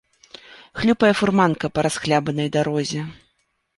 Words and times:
Хлюпае 0.79 1.11
фурманка 1.21 1.65
па 1.75 1.79
расхлябанай 1.89 2.49
дарозе. 2.57 3.01